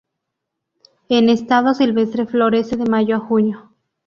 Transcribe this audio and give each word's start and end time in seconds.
En 1.09 1.29
estado 1.29 1.75
silvestre 1.75 2.25
florece 2.25 2.75
de 2.75 2.85
mayo 2.89 3.15
a 3.17 3.19
junio. 3.19 3.69